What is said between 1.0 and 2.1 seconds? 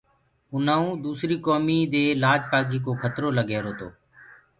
دوٚسريٚ ڪوُميٚ دي